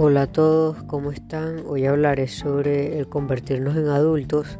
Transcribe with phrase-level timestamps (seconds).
[0.00, 1.64] Hola a todos, ¿cómo están?
[1.66, 4.56] Hoy hablaré sobre el convertirnos en adultos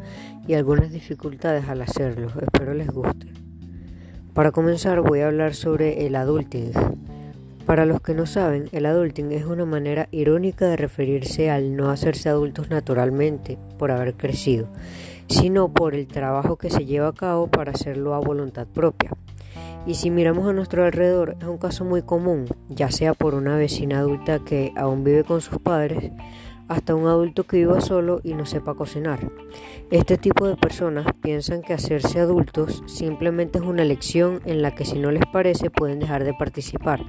[0.49, 2.27] y algunas dificultades al hacerlo.
[2.43, 3.29] Espero les guste.
[4.35, 6.73] Para comenzar voy a hablar sobre el adulting.
[7.67, 11.91] Para los que no saben, el adulting es una manera irónica de referirse al no
[11.91, 14.67] hacerse adultos naturalmente por haber crecido,
[15.29, 19.13] sino por el trabajo que se lleva a cabo para hacerlo a voluntad propia.
[19.89, 23.57] Y si miramos a nuestro alrededor, es un caso muy común, ya sea por una
[23.57, 26.13] vecina adulta que aún vive con sus padres,
[26.69, 29.33] hasta un adulto que viva solo y no sepa cocinar.
[29.91, 34.85] Este tipo de personas piensan que hacerse adultos simplemente es una lección en la que
[34.85, 37.01] si no les parece pueden dejar de participar,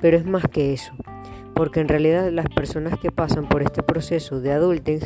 [0.00, 0.94] pero es más que eso
[1.56, 5.00] porque en realidad las personas que pasan por este proceso de adulting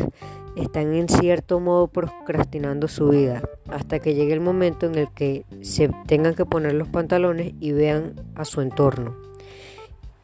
[0.56, 5.44] están en cierto modo procrastinando su vida hasta que llegue el momento en el que
[5.60, 9.14] se tengan que poner los pantalones y vean a su entorno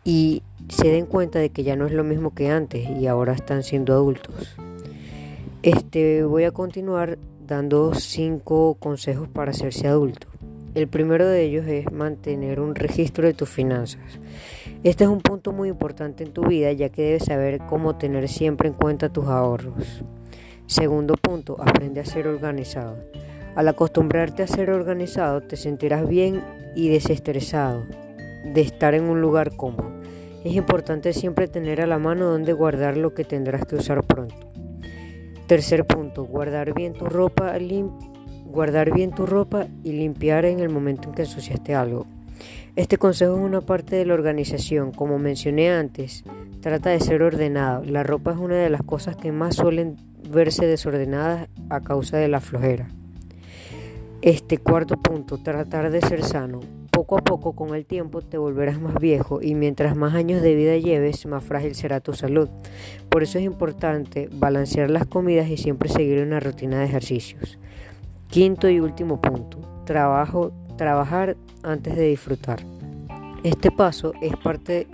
[0.02, 3.32] y se den cuenta de que ya no es lo mismo que antes y ahora
[3.32, 4.56] están siendo adultos.
[5.62, 10.26] Este voy a continuar dando cinco consejos para hacerse adulto.
[10.76, 14.20] El primero de ellos es mantener un registro de tus finanzas.
[14.84, 18.28] Este es un punto muy importante en tu vida ya que debes saber cómo tener
[18.28, 20.02] siempre en cuenta tus ahorros.
[20.66, 22.98] Segundo punto, aprende a ser organizado.
[23.54, 27.86] Al acostumbrarte a ser organizado te sentirás bien y desestresado
[28.44, 29.90] de estar en un lugar cómodo.
[30.44, 34.36] Es importante siempre tener a la mano donde guardar lo que tendrás que usar pronto.
[35.46, 38.15] Tercer punto, guardar bien tu ropa limpia
[38.50, 42.06] guardar bien tu ropa y limpiar en el momento en que ensuciaste algo.
[42.76, 46.24] Este consejo es una parte de la organización, como mencioné antes,
[46.60, 47.84] trata de ser ordenado.
[47.84, 49.96] La ropa es una de las cosas que más suelen
[50.30, 52.88] verse desordenadas a causa de la flojera.
[54.20, 56.60] Este cuarto punto, tratar de ser sano.
[56.90, 60.54] Poco a poco con el tiempo te volverás más viejo y mientras más años de
[60.54, 62.48] vida lleves, más frágil será tu salud.
[63.08, 67.58] Por eso es importante balancear las comidas y siempre seguir una rutina de ejercicios.
[68.28, 72.60] Quinto y último punto, trabajo, trabajar antes de disfrutar.
[73.44, 74.88] Este paso es parte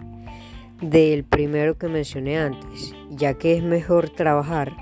[0.81, 4.73] del primero que mencioné antes, ya que es mejor trabajar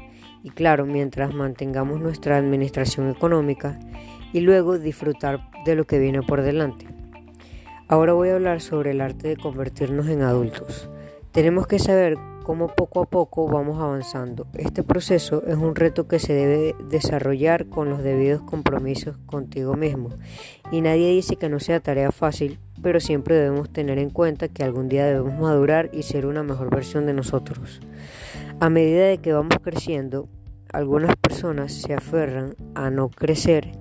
[0.43, 3.79] y claro, mientras mantengamos nuestra administración económica
[4.33, 6.87] y luego disfrutar de lo que viene por delante.
[7.89, 10.89] Ahora voy a hablar sobre el arte de convertirnos en adultos.
[11.33, 14.47] Tenemos que saber cómo poco a poco vamos avanzando.
[14.55, 20.11] Este proceso es un reto que se debe desarrollar con los debidos compromisos contigo mismo.
[20.71, 24.63] Y nadie dice que no sea tarea fácil, pero siempre debemos tener en cuenta que
[24.63, 27.81] algún día debemos madurar y ser una mejor versión de nosotros.
[28.61, 30.29] A medida de que vamos creciendo,
[30.73, 33.73] algunas personas se aferran a no crecer,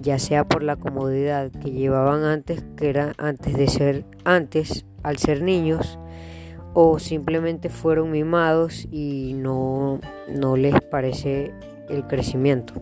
[0.00, 5.18] ya sea por la comodidad que llevaban antes, que era antes de ser antes al
[5.18, 5.98] ser niños,
[6.78, 9.98] o simplemente fueron mimados y no,
[10.28, 11.50] no les parece
[11.88, 12.74] el crecimiento.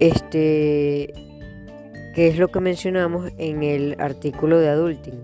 [0.00, 1.14] Este,
[2.16, 5.22] que es lo que mencionamos en el artículo de adulting.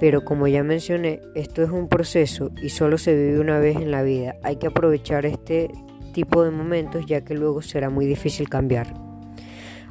[0.00, 3.90] Pero como ya mencioné, esto es un proceso y solo se vive una vez en
[3.90, 4.36] la vida.
[4.42, 5.70] Hay que aprovechar este
[6.14, 8.94] tipo de momentos ya que luego será muy difícil cambiar.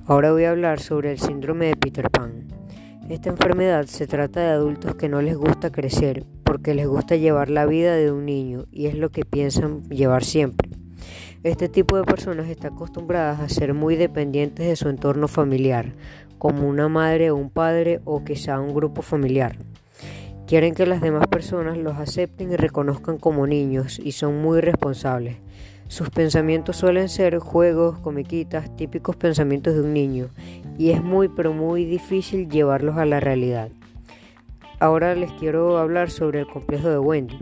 [0.07, 2.64] Ahora voy a hablar sobre el síndrome de Peter Pan.
[3.07, 7.51] Esta enfermedad se trata de adultos que no les gusta crecer porque les gusta llevar
[7.51, 10.71] la vida de un niño y es lo que piensan llevar siempre.
[11.43, 15.93] Este tipo de personas están acostumbradas a ser muy dependientes de su entorno familiar,
[16.39, 19.55] como una madre o un padre o quizá un grupo familiar.
[20.47, 25.37] Quieren que las demás personas los acepten y reconozcan como niños y son muy responsables.
[25.87, 30.29] Sus pensamientos suelen ser juegos, comiquitas, típicos pensamientos de un niño,
[30.77, 33.69] y es muy pero muy difícil llevarlos a la realidad.
[34.79, 37.39] Ahora les quiero hablar sobre el complejo de Wendy.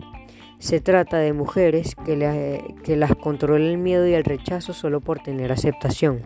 [0.58, 5.20] Se trata de mujeres que, que las controla el miedo y el rechazo solo por
[5.20, 6.22] tener aceptación.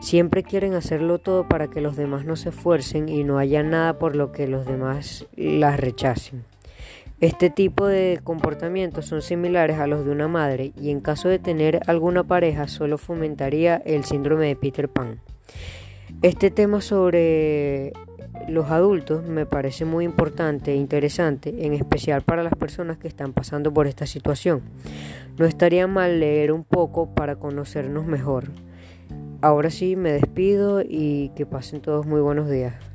[0.00, 3.98] Siempre quieren hacerlo todo para que los demás no se esfuercen y no haya nada
[3.98, 6.44] por lo que los demás las rechacen.
[7.20, 11.40] Este tipo de comportamientos son similares a los de una madre y en caso de
[11.40, 15.20] tener alguna pareja solo fomentaría el síndrome de Peter Pan.
[16.22, 17.92] Este tema sobre
[18.48, 23.32] los adultos me parece muy importante e interesante, en especial para las personas que están
[23.32, 24.62] pasando por esta situación.
[25.38, 28.44] No estaría mal leer un poco para conocernos mejor.
[29.40, 32.87] Ahora sí, me despido y que pasen todos muy buenos días.